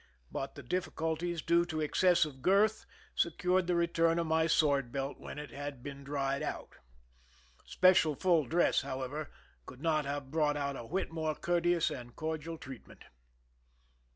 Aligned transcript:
But 0.31 0.55
the 0.55 0.63
difficulties 0.63 1.43
due 1.43 1.63
to 1.65 1.79
excess 1.79 2.25
of 2.25 2.41
girth 2.41 2.87
secured 3.13 3.67
the 3.67 3.75
return 3.75 4.17
of 4.17 4.25
my 4.25 4.47
sword 4.47 4.91
belt 4.91 5.19
when 5.19 5.37
it 5.37 5.51
had 5.51 5.83
been 5.83 6.03
dried 6.03 6.41
out. 6.41 6.77
Special 7.67 8.15
full 8.15 8.47
dress, 8.47 8.81
however, 8.81 9.29
could 9.67 9.83
not 9.83 10.05
have 10.05 10.31
brought 10.31 10.57
out 10.57 10.75
a 10.75 10.85
whit 10.87 11.11
more 11.11 11.35
courteous 11.35 11.91
and 11.91 12.15
cordial 12.15 12.57
treatment. 12.57 13.03